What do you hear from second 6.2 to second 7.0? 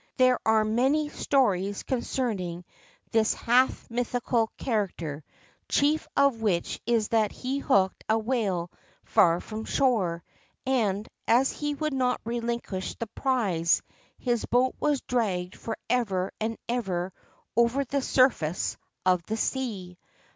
which